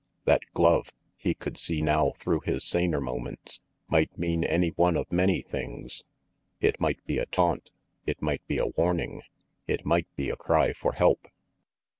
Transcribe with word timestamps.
That 0.25 0.41
glove, 0.55 0.91
he 1.15 1.35
could 1.35 1.59
see 1.59 1.79
now 1.79 2.13
through 2.17 2.39
his 2.39 2.63
saner 2.63 2.99
moments, 2.99 3.59
might 3.87 4.17
mean 4.17 4.43
any 4.43 4.69
one 4.69 4.97
of 4.97 5.11
many 5.13 5.43
things. 5.43 6.05
It 6.59 6.79
might 6.79 7.05
be 7.05 7.19
a 7.19 7.27
taunt. 7.27 7.69
It 8.07 8.19
might 8.19 8.41
be 8.47 8.57
a 8.57 8.65
warning; 8.65 9.21
it 9.67 9.85
might 9.85 10.07
be 10.15 10.31
a 10.31 10.35
cry 10.35 10.73
for 10.73 10.93
help. 10.93 11.27